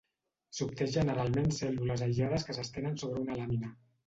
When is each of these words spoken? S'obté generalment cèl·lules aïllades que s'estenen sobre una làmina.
S'obté 0.59 0.87
generalment 0.95 1.53
cèl·lules 1.57 2.03
aïllades 2.07 2.47
que 2.49 2.57
s'estenen 2.61 2.99
sobre 3.05 3.23
una 3.27 3.39
làmina. 3.43 3.73